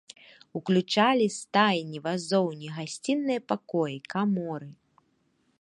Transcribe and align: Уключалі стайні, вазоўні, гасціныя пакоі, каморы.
Уключалі 0.59 1.27
стайні, 1.39 2.01
вазоўні, 2.07 2.67
гасціныя 2.79 3.39
пакоі, 3.55 3.97
каморы. 4.15 4.69